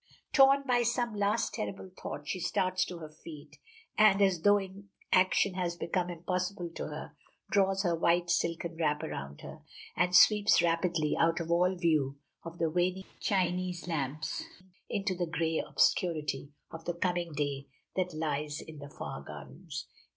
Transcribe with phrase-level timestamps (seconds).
[0.33, 3.59] Torn by some last terrible thought she starts to her feet,
[3.95, 7.15] and, as though inaction has become impossible to her,
[7.51, 9.61] draws her white silken wrap around her,
[9.95, 14.43] and sweeps rapidly out of all view of the waning Chinese lamps
[14.89, 19.85] into the gray obscurity of the coming day that lies in the far gardens.